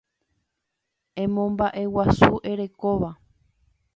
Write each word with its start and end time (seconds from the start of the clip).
Emomba'eguasu 1.23 2.29
erekóva 2.51 3.11